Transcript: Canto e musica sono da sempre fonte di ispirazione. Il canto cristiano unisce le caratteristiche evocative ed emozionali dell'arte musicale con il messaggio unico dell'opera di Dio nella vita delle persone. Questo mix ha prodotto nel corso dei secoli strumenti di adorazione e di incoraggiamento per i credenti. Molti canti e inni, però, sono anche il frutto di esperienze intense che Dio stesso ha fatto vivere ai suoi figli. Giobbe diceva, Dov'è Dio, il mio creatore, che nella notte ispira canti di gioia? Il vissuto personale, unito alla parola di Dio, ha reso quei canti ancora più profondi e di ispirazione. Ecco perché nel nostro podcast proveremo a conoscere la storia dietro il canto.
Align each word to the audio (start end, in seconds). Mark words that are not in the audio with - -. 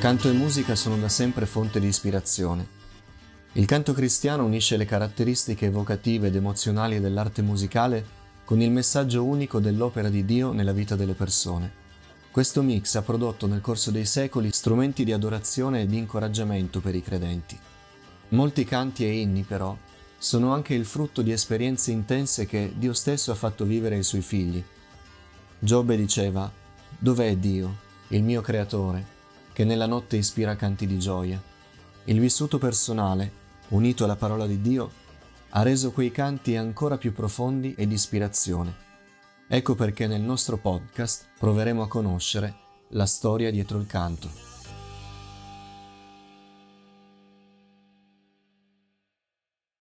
Canto 0.00 0.30
e 0.30 0.32
musica 0.32 0.76
sono 0.76 0.96
da 0.96 1.10
sempre 1.10 1.44
fonte 1.44 1.78
di 1.78 1.86
ispirazione. 1.86 2.66
Il 3.52 3.66
canto 3.66 3.92
cristiano 3.92 4.46
unisce 4.46 4.78
le 4.78 4.86
caratteristiche 4.86 5.66
evocative 5.66 6.28
ed 6.28 6.36
emozionali 6.36 7.00
dell'arte 7.00 7.42
musicale 7.42 8.02
con 8.46 8.62
il 8.62 8.70
messaggio 8.70 9.22
unico 9.22 9.60
dell'opera 9.60 10.08
di 10.08 10.24
Dio 10.24 10.52
nella 10.52 10.72
vita 10.72 10.96
delle 10.96 11.12
persone. 11.12 11.70
Questo 12.30 12.62
mix 12.62 12.94
ha 12.94 13.02
prodotto 13.02 13.46
nel 13.46 13.60
corso 13.60 13.90
dei 13.90 14.06
secoli 14.06 14.50
strumenti 14.52 15.04
di 15.04 15.12
adorazione 15.12 15.82
e 15.82 15.86
di 15.86 15.98
incoraggiamento 15.98 16.80
per 16.80 16.94
i 16.94 17.02
credenti. 17.02 17.58
Molti 18.30 18.64
canti 18.64 19.04
e 19.04 19.20
inni, 19.20 19.42
però, 19.42 19.76
sono 20.16 20.54
anche 20.54 20.72
il 20.72 20.86
frutto 20.86 21.20
di 21.20 21.30
esperienze 21.30 21.90
intense 21.90 22.46
che 22.46 22.72
Dio 22.74 22.94
stesso 22.94 23.32
ha 23.32 23.34
fatto 23.34 23.66
vivere 23.66 23.96
ai 23.96 24.02
suoi 24.02 24.22
figli. 24.22 24.64
Giobbe 25.58 25.94
diceva, 25.94 26.50
Dov'è 26.98 27.36
Dio, 27.36 27.76
il 28.08 28.22
mio 28.22 28.40
creatore, 28.40 29.18
che 29.52 29.64
nella 29.64 29.86
notte 29.86 30.16
ispira 30.16 30.56
canti 30.56 30.86
di 30.86 30.98
gioia? 30.98 31.40
Il 32.04 32.18
vissuto 32.20 32.58
personale, 32.58 33.32
unito 33.68 34.04
alla 34.04 34.16
parola 34.16 34.46
di 34.46 34.60
Dio, 34.60 34.90
ha 35.50 35.62
reso 35.62 35.90
quei 35.90 36.10
canti 36.10 36.56
ancora 36.56 36.96
più 36.96 37.12
profondi 37.12 37.74
e 37.74 37.86
di 37.86 37.94
ispirazione. 37.94 38.88
Ecco 39.48 39.74
perché 39.74 40.06
nel 40.06 40.20
nostro 40.20 40.56
podcast 40.56 41.26
proveremo 41.38 41.82
a 41.82 41.88
conoscere 41.88 42.54
la 42.90 43.06
storia 43.06 43.50
dietro 43.50 43.78
il 43.78 43.86
canto. 43.86 44.59